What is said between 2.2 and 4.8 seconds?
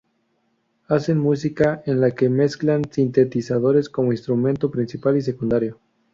mezclan sintetizadores como instrumento